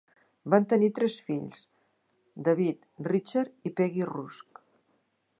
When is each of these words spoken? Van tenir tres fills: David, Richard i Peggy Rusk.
Van 0.51 0.63
tenir 0.69 0.87
tres 0.99 1.17
fills: 1.25 1.59
David, 2.47 2.79
Richard 3.11 3.69
i 3.71 3.73
Peggy 3.81 4.07
Rusk. 4.11 4.63